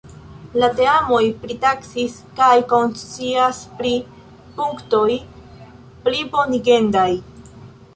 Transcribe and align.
La 0.61 0.69
teamoj 0.77 1.19
pritaksis 1.43 2.15
kaj 2.41 2.49
konscias 2.73 3.61
pri 3.81 3.95
punktoj 4.59 5.07
plibonigendaj. 6.11 7.11